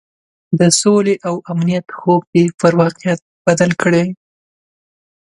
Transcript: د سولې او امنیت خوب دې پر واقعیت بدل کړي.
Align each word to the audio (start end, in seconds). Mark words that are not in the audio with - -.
د 0.59 0.61
سولې 0.81 1.15
او 1.27 1.35
امنیت 1.51 1.85
خوب 1.97 2.21
دې 2.33 2.43
پر 2.59 2.73
واقعیت 2.81 3.19
بدل 3.45 3.71
کړي. 3.81 4.05